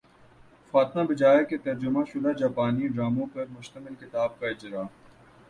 فاطمہ 0.73 1.03
بجیا 1.09 1.43
کے 1.43 1.57
ترجمہ 1.59 2.03
شدہ 2.13 2.31
جاپانی 2.39 2.87
ڈراموں 2.87 3.25
پر 3.33 3.45
مشتمل 3.49 3.95
کتاب 4.01 4.39
کا 4.39 4.47
اجراء 4.47 4.83